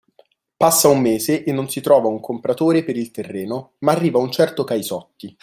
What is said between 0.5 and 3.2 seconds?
Passa un mese e non si trova un compratore per il